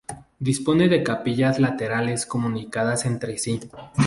Dispone 0.39 0.89
de 0.89 1.03
capillas 1.03 1.59
laterales 1.59 2.25
comunicadas 2.25 3.05
entre 3.05 3.37
sí. 3.37 3.59